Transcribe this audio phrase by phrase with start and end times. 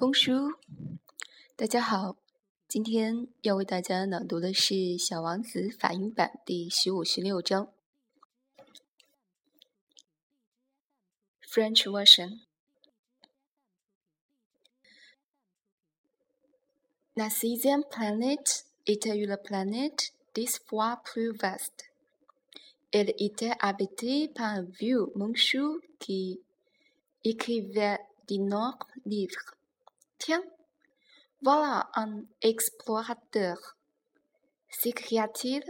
[0.00, 0.56] Bonjour，
[1.56, 2.14] 大家好，
[2.68, 7.72] 今天要为大家朗读的是《小王子》法语版第十五、十六章。
[11.42, 12.38] French version.
[17.16, 21.90] La sixième planète était une planète dix fois plus vaste.
[22.92, 26.40] Elle était habitée par un vieux monsieur qui
[27.24, 29.57] écrivait d'énormes livres.
[30.18, 30.42] Tiens,
[31.42, 33.76] voilà un explorateur,
[34.68, 35.62] s'écria-t-il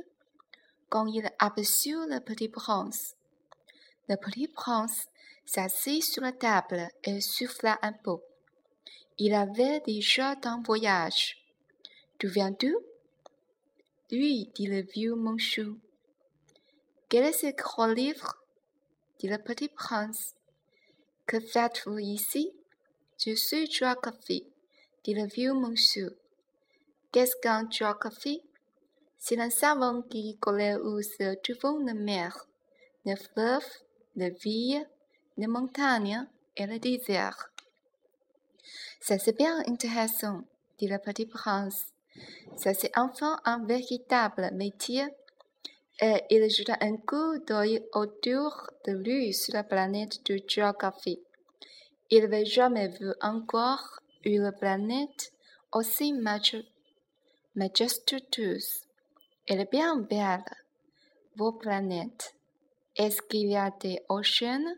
[0.89, 3.15] quand il aperçut le petit prince.
[4.09, 5.07] Le petit prince
[5.45, 8.17] s'assit sur la table et souffla un peu.
[9.19, 11.45] Il avait déjà un voyage.
[12.19, 12.29] D'où?
[12.29, 12.75] Viens-tu
[14.11, 15.77] Oui, dit le vieux monsieur.
[17.11, 18.39] Quel est ce gros livre?
[19.19, 20.35] dit le petit prince.
[21.27, 22.58] Que faites-vous ici?
[23.21, 24.47] Je suis géographie,
[25.03, 26.17] dit le vieux monsieur.
[27.11, 28.43] Qu'est-ce qu'un géographie
[29.19, 32.47] C'est un savant qui connaît où se trouvent la mer,
[33.05, 33.67] le fleuve,
[34.15, 34.89] la ville,
[35.37, 37.51] les montagnes et le désert.
[39.01, 40.45] Ça c'est bien intéressant,
[40.79, 41.87] dit le petit prince.
[42.57, 45.05] Ça c'est enfin un véritable métier.
[46.01, 51.19] Et il jeta un coup d'œil autour de lui sur la planète de géographie.
[52.11, 55.33] Il n'avait jamais vu encore une planète
[55.73, 56.15] aussi
[57.55, 58.87] majestueuse.
[59.47, 60.43] Elle est bien belle,
[61.37, 62.35] vos planètes.
[62.97, 64.75] Est-ce qu'il y a des océans?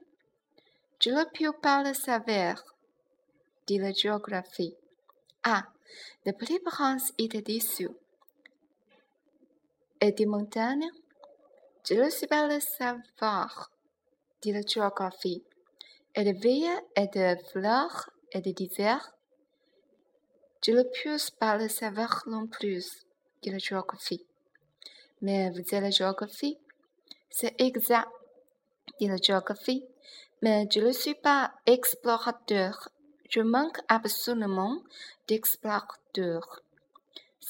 [0.99, 2.63] Je ne peux pas le savoir,
[3.67, 4.75] dit la géographie.
[5.45, 5.69] Ah,
[6.27, 7.89] le petit prince était déçu.
[10.01, 10.91] Et des montagnes?
[11.89, 13.71] Je ne sais pas le savoir,
[14.43, 15.45] dit la géographie.
[16.17, 19.13] De villes et de fleurs et de déserts
[20.67, 23.07] Je ne peux pas le savoir non plus,
[23.41, 24.27] dit la géographie.
[25.23, 26.59] Mais vous êtes la géographie?
[27.31, 28.11] C'est exact,
[28.99, 29.85] dit la géographie.
[30.43, 32.89] Mais je ne suis pas explorateur.
[33.29, 34.83] Je manque absolument
[35.29, 36.63] d'explorateurs.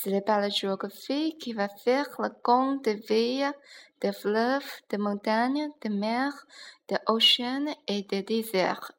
[0.02, 3.52] Ce n'est pas la géographie qui va faire le compte des villes,
[4.00, 6.46] des fleuves, des montagnes, des mers,
[6.88, 8.92] des océans et des déserts.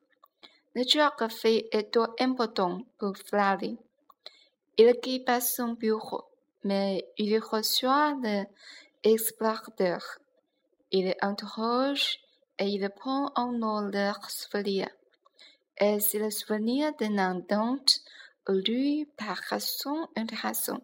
[0.75, 3.79] La géographie est trop importante pour Flavie.
[4.77, 6.25] Il quitte pas son bureau,
[6.63, 8.15] mais il reçoit
[9.03, 10.03] l'explorateur.
[10.91, 12.19] Il interroge
[12.59, 14.87] et il prend en nom leur souvenir.
[15.79, 18.01] Et c'est le souvenir d'un indente
[18.49, 20.79] lui par raison intéressant.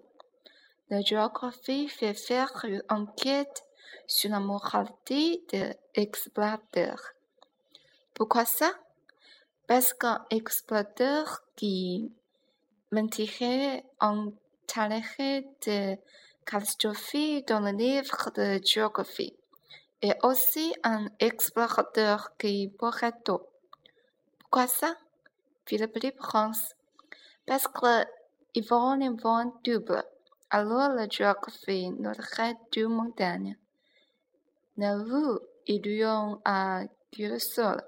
[0.90, 3.66] La géographie fait faire une enquête
[4.08, 7.12] sur la moralité de l'explorateur.
[8.14, 8.72] Pourquoi ça?
[9.68, 12.10] Parce qu'un explorateur qui
[12.94, 14.32] mentirait en
[14.74, 15.98] parlerait de
[16.46, 19.36] catastrophe dans le livre de géographie
[20.02, 23.42] et aussi un explorateur qui pourrait tout.
[24.40, 24.96] Pourquoi ça?
[25.66, 26.76] Petit prince.
[27.46, 30.06] Parce qu'ils vont les vent double.
[30.50, 33.58] Alors la géographie n'aurait deux montagnes.
[34.78, 37.84] N'avoue, ils diront à Dieu seul.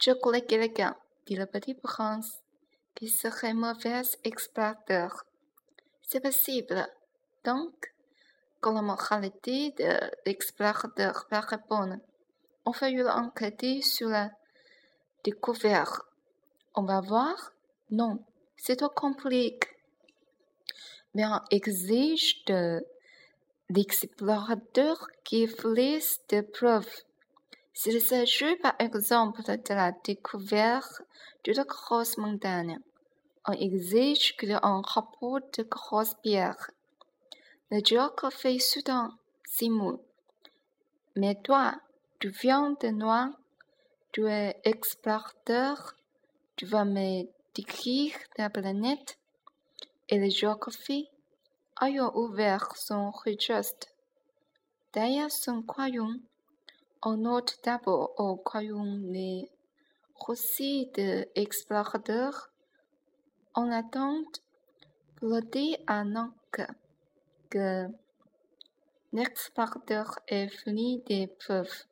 [0.00, 0.96] Je connais quelqu'un,
[1.26, 2.40] dit le petit prince,
[2.94, 5.24] qui serait mauvais explorateur.
[6.02, 6.86] C'est possible.
[7.44, 7.92] Donc,
[8.60, 11.96] quand la moralité de l'explorateur va répondre,
[12.64, 14.30] on fait une enquête sur la
[15.22, 16.00] découverte.
[16.74, 17.52] On va voir?
[17.90, 18.24] Non,
[18.56, 19.68] c'est trop compliqué.
[21.14, 22.84] Mais exige de
[23.68, 27.04] l'explorateur qui fournisse des preuves.
[27.74, 31.02] S'il s'agit par exemple de la découverte
[31.44, 32.78] d'une grosse montagne,
[33.46, 36.70] on exige un rapport de grosses pierres.
[37.70, 39.98] Le géographie soudain simule.
[41.16, 41.74] Mais toi,
[42.20, 43.34] tu viens de loin,
[44.12, 45.94] tu es explorateur,
[46.56, 49.18] tu vas me décrire la planète
[50.08, 51.08] et la géographie
[51.80, 53.88] ayant ouvert son registre.
[54.92, 56.14] Derrière son croyant,
[57.02, 59.50] on note d'abord au croyant les
[60.26, 62.50] récits de explorateurs
[63.54, 64.42] en attente
[65.52, 66.60] dire à Nank
[67.50, 67.86] que
[69.12, 71.84] l'explorateur est fini des preuves.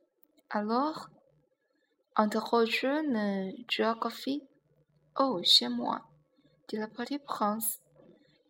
[0.50, 1.08] Alors,
[2.16, 4.42] interroge le géographie.
[5.18, 6.02] Oh, chez moi,
[6.68, 7.80] dit le petit prince.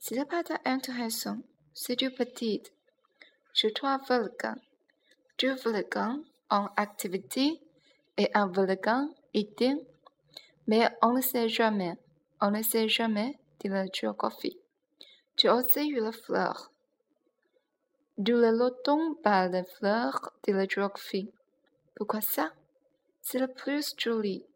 [0.00, 1.37] Ce n'est pas intéressant,
[1.75, 2.62] c'est du petit.
[3.52, 4.55] Je dois volcan.
[5.38, 7.61] Deux volcans en activité
[8.17, 9.76] et un volcan éteint,
[10.67, 11.99] mais on ne sait jamais.
[12.41, 14.58] On ne sait jamais, dit la géographie.
[15.37, 16.73] Tu as aussi eu la fleur.
[18.17, 21.31] D'où le loton par les fleurs, dit la géographie.
[21.94, 22.53] Pourquoi ça?
[23.20, 24.46] C'est le plus joli.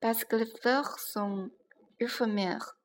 [0.00, 1.50] Parce que les fleurs sont
[2.00, 2.78] éphémères.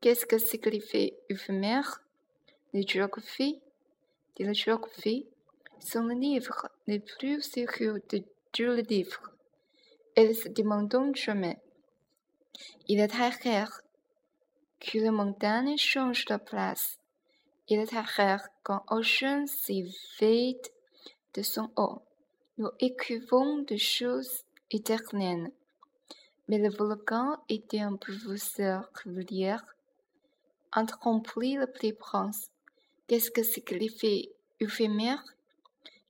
[0.00, 2.00] Qu'est-ce que signifie éphémère
[2.72, 3.60] Les géographies,
[4.34, 5.26] dit la géographie,
[5.78, 9.30] sont les livres les plus sûrs de tous les livres.
[10.16, 11.58] Elles se demandent jamais.
[12.88, 13.82] Il est très rare
[14.80, 16.98] que le montagne change de place.
[17.68, 20.62] Il est très rare qu'un océan s'éveille
[21.34, 22.00] de son haut.
[22.56, 25.52] Nous écrivons des choses éternelles.
[26.48, 29.56] Mais le volcan était un professeur régulier,
[30.72, 32.50] interrompit le petit prince.
[33.06, 33.42] Qu'est-ce que
[34.60, 35.24] éphémère?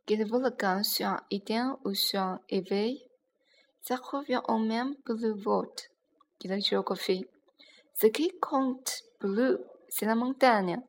[0.07, 3.07] Que le volcan soit éteint ou soit éveillé?
[3.83, 5.91] Ça revient au même que le vote,
[6.41, 7.27] dit la géographie.
[7.95, 10.81] Ce qui compte bleu, c'est la montagne.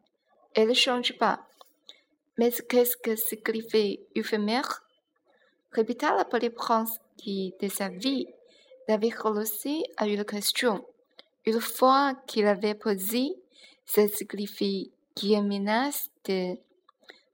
[0.53, 1.47] Elle ne change pas.
[2.37, 4.83] Mais qu'est-ce que signifie éphémère?
[5.71, 8.27] Répéta le prince qui, de sa vie,
[8.87, 10.85] avait relancé à une question.
[11.45, 13.40] Une fois qu'il avait posé,
[13.93, 16.57] ça signifie qu'il menace de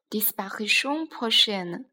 [0.09, 1.85] disparition prochaine.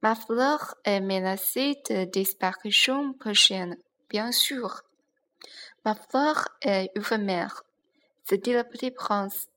[0.00, 3.76] Ma fleur est menacée de disparition prochaine,
[4.08, 4.82] bien sûr.
[5.84, 7.64] Ma fleur est éphémère,
[8.28, 9.48] se dit le petit prince,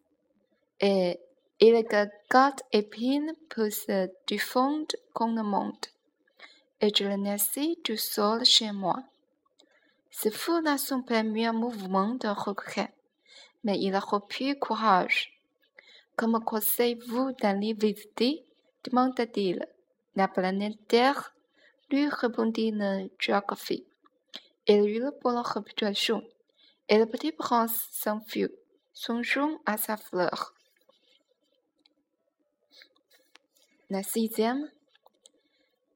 [0.80, 1.20] et
[1.60, 1.86] il
[2.32, 5.86] garde épine pour se défendre comme le monde.
[6.82, 9.04] Et je le laisse tout seul chez moi.
[10.10, 12.94] Ce fut là son premier mouvement de regret,
[13.64, 15.40] mais il a repris courage.
[16.16, 18.46] Comment conseillez-vous d'aller visiter?
[18.84, 19.66] demanda-t-il.
[20.16, 21.34] La planète Terre,
[21.90, 23.86] lui répondit le géographie.
[24.68, 26.24] Il eut pour la réputation,
[26.90, 28.52] et le petit prince s'enfuit,
[28.94, 30.54] songeant à sa fleur.
[33.90, 34.70] La sixième,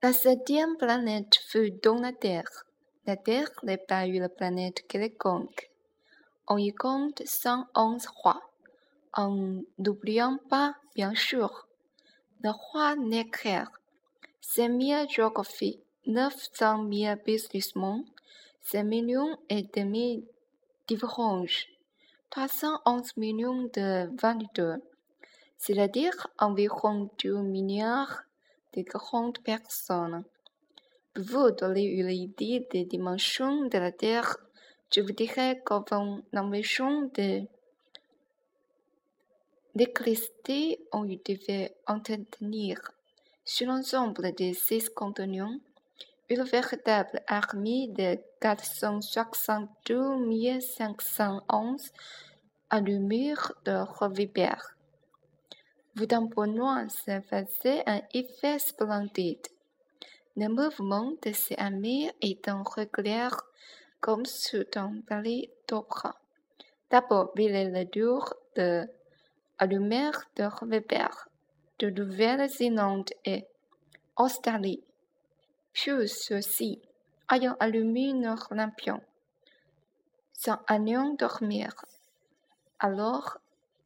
[0.04, 2.66] la septième planète fut dans la Terre.
[3.06, 5.72] La Terre n'est pas une planète quelconque.
[6.50, 8.42] On y compte 111 rois,
[9.12, 11.68] en n'oubliant pas, bien sûr,
[12.42, 13.66] le roi Necker,
[14.40, 18.06] 5000 géographies, 900 000 businessmen,
[18.62, 20.26] 5 millions et demi
[20.88, 21.68] d'ivronges,
[22.30, 24.78] 311 millions de vendeurs,
[25.58, 28.22] c'est-à-dire environ 2 milliards
[28.74, 30.24] de grandes personnes.
[31.18, 34.38] Vous donner une idée des dimensions de la Terre,
[34.94, 37.42] je vous dirais qu'avant l'invention de
[39.76, 42.80] l'électricité, on devait entretenir
[43.44, 45.60] sur l'ensemble des six continents
[46.30, 51.92] une véritable armée de 462 511
[52.70, 54.76] allumures de revolver.
[55.96, 56.06] Vous
[56.46, 59.48] loin, ça faisait un effet splendide.
[60.36, 63.30] Le mouvement de ces amis étant régulier
[64.00, 66.16] comme sur un balai d'opéra.
[66.90, 67.34] D'abord,
[67.92, 68.88] tour de
[69.60, 71.28] allumer de revolver
[71.80, 73.46] de Nouvelle-Zélande et
[74.16, 74.84] Australie.
[75.74, 76.82] Puis ceux-ci,
[77.32, 79.02] ayant allumé leur lampion,
[80.34, 81.74] sans allant dormir.
[82.80, 83.38] Alors,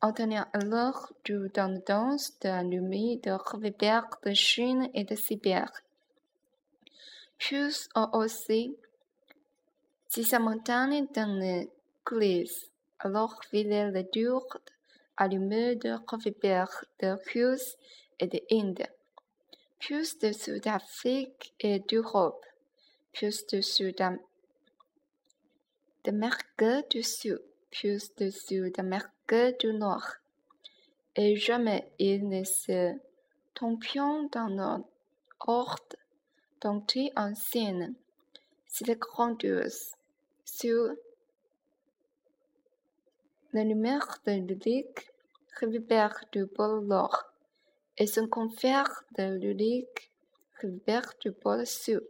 [0.01, 5.68] en tenant alors du tendance d'allumer de revolver de Chine et de Sibérie.
[7.38, 8.75] Plus aussi,
[10.13, 11.70] si sa montagne le
[12.06, 14.46] glisse, alors il est le dur
[15.15, 16.68] allumé de revolver
[17.00, 17.77] de Russie
[18.20, 18.88] et d'Inde,
[19.80, 22.46] plus de Sud-Afrique et d'Europe,
[23.13, 24.20] plus de Sud-Amérique
[26.89, 27.41] du Sud,
[27.72, 30.15] plus de Sud-Amérique du Nord.
[31.15, 33.00] Et jamais il ne se
[33.53, 34.89] tombions dans notre
[35.48, 35.96] ordre
[36.60, 37.96] dompté en scène.
[38.68, 39.94] C'est grandiose.
[40.53, 40.96] Sur
[43.53, 44.84] le numéro de
[45.60, 47.24] Rivebert du pôle Nord
[47.98, 50.12] et son confrère de Ludic,
[50.60, 52.05] Rivebert du pôle Sud.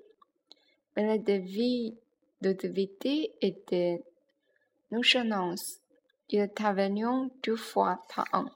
[0.95, 4.03] Mais la de vérité et de
[4.89, 5.79] nonchalance,
[6.29, 8.49] ils intervenaient deux fois par an.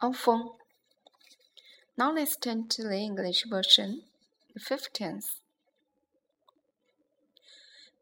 [0.00, 0.50] Enfin,
[1.96, 4.02] now let's turn to the English version,
[4.54, 5.43] the fifteenth.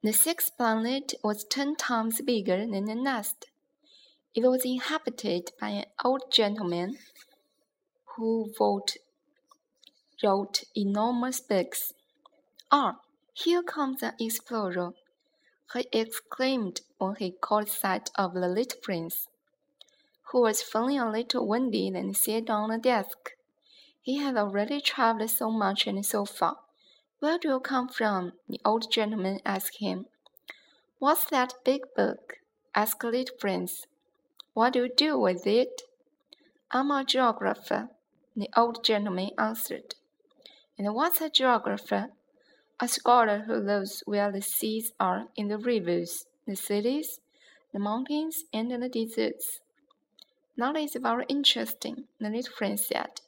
[0.05, 3.47] The sixth planet was ten times bigger than the nest.
[4.35, 6.99] It was inhabited by an old gentleman
[8.17, 8.97] who wrote,
[10.21, 11.93] wrote enormous books.
[12.73, 12.99] Ah,
[13.33, 14.95] Here comes an explorer,
[15.73, 19.29] he exclaimed when he caught sight of the little prince,
[20.33, 23.37] who was feeling a little winded and sat down on the desk.
[24.01, 26.57] He had already travelled so much and so far.
[27.23, 28.33] Where do you come from?
[28.49, 30.07] the old gentleman asked him.
[30.99, 32.39] What's that big book?
[32.75, 33.87] asked the little prince.
[34.55, 35.83] What do you do with it?
[36.73, 37.91] I'm a geographer,
[38.35, 39.95] the old gentleman answered.
[40.77, 42.09] And what's a geographer?
[42.81, 47.21] A scholar who knows where the seas are in the rivers, the cities,
[47.73, 49.61] the mountains, and the deserts.
[50.57, 53.21] That is very interesting, the little prince said.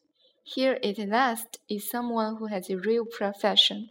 [0.47, 3.89] Here at last is someone who has a real profession.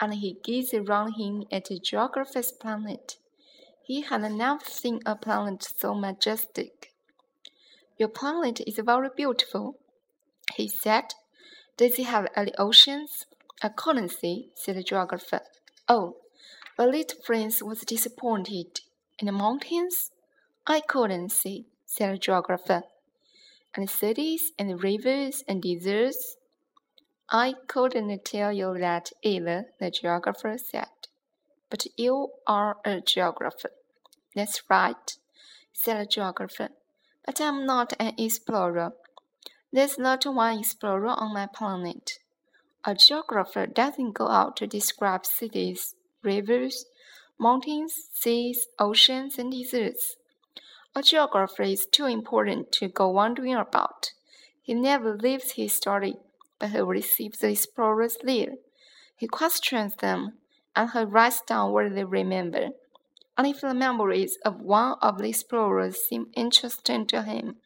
[0.00, 3.16] And he gazed around him at the geographer's planet.
[3.82, 6.92] He had never seen a planet so majestic.
[7.98, 9.76] Your planet is very beautiful,
[10.54, 11.14] he said.
[11.76, 13.26] Does it have any oceans?
[13.60, 15.40] I couldn't see, said the geographer.
[15.88, 16.18] Oh,
[16.76, 18.82] the little prince was disappointed.
[19.18, 20.12] In the mountains?
[20.64, 22.84] I couldn't see, said the geographer
[23.76, 26.36] and cities and rivers and deserts?
[27.28, 30.88] I couldn't tell you that either, the geographer said.
[31.68, 33.70] But you are a geographer.
[34.34, 35.16] That's right,
[35.72, 36.68] said the geographer.
[37.24, 38.92] But I'm not an explorer.
[39.72, 42.18] There's not one explorer on my planet.
[42.84, 46.86] A geographer doesn't go out to describe cities, rivers,
[47.38, 50.16] mountains, seas, oceans, and deserts.
[50.96, 54.12] A geographer is too important to go wandering about.
[54.62, 56.14] He never leaves his story,
[56.58, 58.54] but he receives the explorers there.
[59.14, 60.38] He questions them,
[60.74, 62.68] and he writes down what they remember.
[63.36, 67.56] And if the memories of one of the explorers seem interesting to him,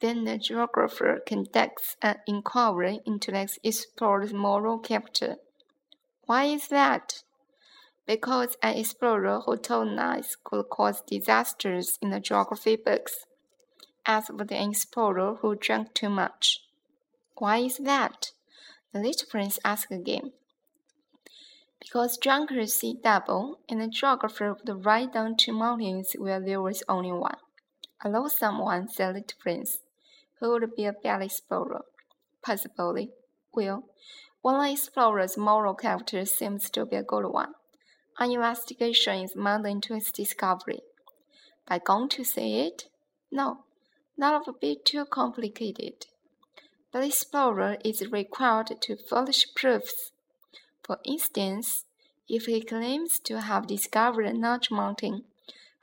[0.00, 5.36] then the geographer conducts an inquiry into the explorer's moral character.
[6.22, 7.22] Why is that?
[8.06, 13.26] Because an explorer who told lies could cause disasters in the geography books,
[14.04, 16.60] as would an explorer who drank too much.
[17.38, 18.30] Why is that?
[18.92, 20.32] The little prince asked again.
[21.80, 26.82] Because drunkards see double, and the geographer would ride down two mountains where there was
[26.88, 27.36] only one.
[28.04, 29.78] Know someone, said the little prince,
[30.38, 31.82] who would be a bad explorer.
[32.42, 33.10] Possibly.
[33.52, 33.84] Well,
[34.42, 37.54] one explorer's moral character seems to be a good one.
[38.18, 40.80] An investigation is made into its discovery.
[41.68, 42.88] By going to see it?
[43.30, 43.64] No,
[44.16, 46.06] that would be too complicated.
[46.92, 50.12] The explorer is required to furnish proofs.
[50.82, 51.84] For instance,
[52.28, 55.24] if he claims to have discovered a large mountain,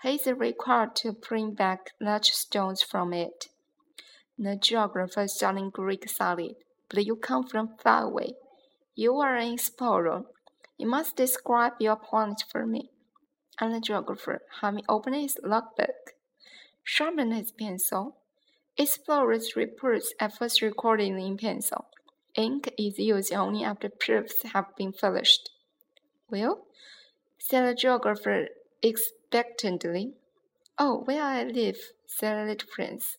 [0.01, 3.49] he is required to bring back large stones from it.
[4.39, 6.55] The geographer studying Greek solid,
[6.89, 8.33] but you come from far away.
[8.95, 10.23] You are an explorer
[10.77, 12.89] you must describe your planet for me.
[13.59, 16.13] And the geographer, having opened his logbook,
[16.83, 18.17] sharpened his pencil.
[18.77, 21.85] Explorers' reports are first recorded in pencil.
[22.35, 25.51] Ink is used only after proofs have been finished.
[26.31, 26.65] Well,
[27.37, 28.47] said the geographer
[28.81, 30.13] expectantly.
[30.79, 31.77] Oh, where I live,
[32.07, 33.17] said the little prince.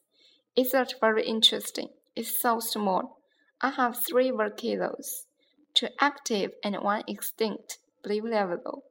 [0.57, 1.91] It's not very interesting.
[2.17, 3.21] It's so small.
[3.61, 5.27] I have three volcanoes
[5.75, 8.85] two active and one extinct, believe level.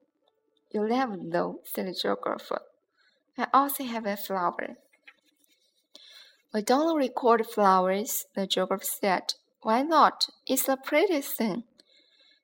[0.72, 2.62] You level though, said the geographer.
[3.38, 4.78] I also have a flower.
[6.54, 9.34] We don't record flowers, the geographer said.
[9.62, 10.28] Why not?
[10.46, 11.64] It's the prettiest thing.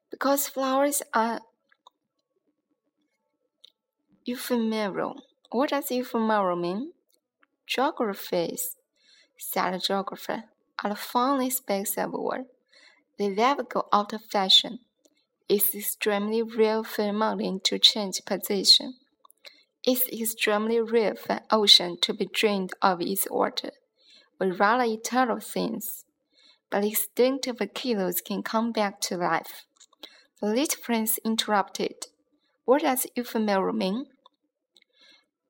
[0.10, 1.42] Because flowers are
[4.26, 5.22] ephemeral.
[5.52, 6.94] What does ephemeral mean?
[7.68, 8.78] Geographies,
[9.38, 10.46] said the geographer,
[10.84, 12.46] are the speaks of word.
[13.20, 14.80] They never go out of fashion.
[15.50, 18.94] It's extremely rare for a mountain to change position.
[19.84, 23.72] It's extremely rare for an ocean to be drained of its water.
[24.40, 26.06] We rather eternal things.
[26.70, 29.66] But extinct volcanoes can come back to life.
[30.40, 32.06] The little prince interrupted.
[32.64, 34.06] What does ephemeral mean?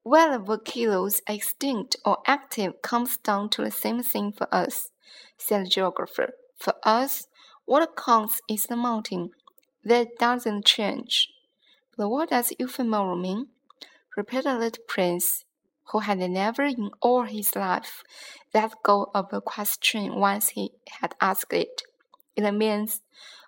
[0.01, 4.89] Whether volcanoes are extinct or active comes down to the same thing for us,
[5.37, 6.31] said the geographer.
[6.57, 7.27] For us,
[7.69, 9.29] what counts is the mountain.
[9.85, 11.29] That doesn't change.
[11.95, 13.49] But what does ephemeral mean?
[14.17, 15.45] repeated the prince,
[15.91, 18.03] who had never in all his life
[18.55, 21.83] let go of a question once he had asked it.
[22.35, 23.01] It means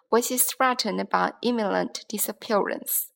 [0.10, 3.10] which is threatened by imminent disappearance.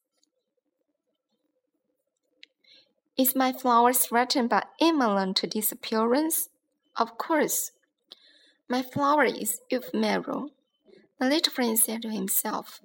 [3.15, 6.49] Is my flower threatened by imminent disappearance?
[6.95, 7.73] Of course.
[8.67, 10.49] My flower is ephemeral.
[11.19, 12.81] The little prince said to himself,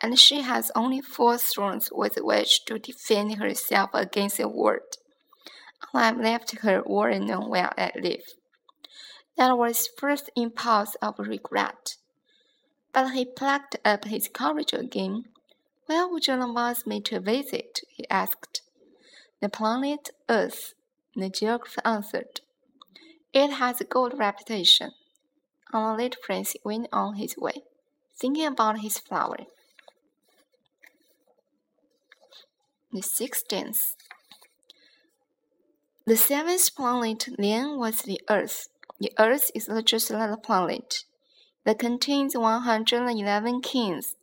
[0.00, 4.96] and she has only four thrones with which to defend herself against the world.
[5.92, 8.22] I have left her all alone while I live.
[9.36, 11.96] That was first impulse of regret.
[12.92, 15.24] But he plucked up his courage again.
[15.86, 17.80] Where would you advise me to visit?
[17.88, 18.62] he asked.
[19.40, 20.74] The planet Earth,
[21.16, 22.40] the geographer answered.
[23.32, 24.92] It has a good reputation.
[25.74, 27.64] And the little prince went on his way,
[28.16, 29.38] thinking about his flower.
[32.92, 33.96] The sixteenth.
[36.06, 38.68] The seventh planet then was the Earth.
[39.00, 41.04] The Earth is a just little planet
[41.64, 44.14] that contains 111 kings,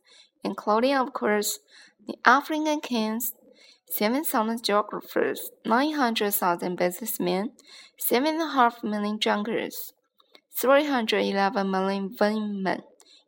[0.42, 1.58] including, of course,
[2.06, 3.34] the African kings,
[3.90, 7.50] 7,000 geographers, 900,000 businessmen,
[8.10, 9.92] 7.5 million drunkards,
[10.56, 12.82] 311 million women.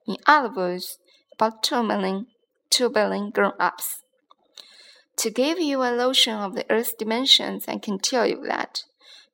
[0.07, 0.99] In other words,
[1.33, 2.27] about 2 million,
[2.71, 4.03] 2 billion grown-ups.
[5.17, 8.85] To give you a notion of the Earth's dimensions, I can tell you that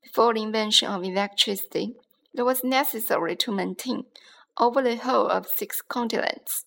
[0.02, 1.94] before the invention of electricity,
[2.34, 4.04] it was necessary to maintain
[4.58, 6.64] over the whole of six continents